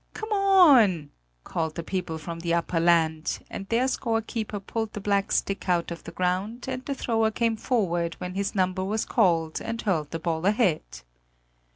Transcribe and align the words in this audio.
"Come 0.15 0.31
on!" 0.33 1.11
called 1.43 1.75
the 1.75 1.83
people 1.83 2.17
from 2.17 2.39
the 2.39 2.55
upper 2.55 2.79
land, 2.79 3.37
and 3.51 3.69
their 3.69 3.87
score 3.87 4.19
keeper 4.23 4.59
pulled 4.59 4.93
the 4.93 4.99
black 4.99 5.31
stick 5.31 5.69
out 5.69 5.91
of 5.91 6.05
the 6.05 6.11
ground, 6.11 6.65
and 6.67 6.83
the 6.85 6.95
thrower 6.95 7.29
came 7.29 7.55
forward 7.55 8.15
when 8.15 8.33
his 8.33 8.55
number 8.55 8.83
was 8.83 9.05
called 9.05 9.61
and 9.61 9.79
hurled 9.79 10.09
the 10.09 10.17
ball 10.17 10.47
ahead. 10.47 10.81